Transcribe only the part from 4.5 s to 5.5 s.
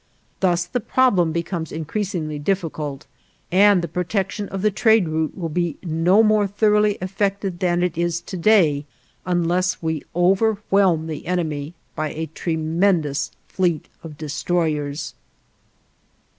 the trade route will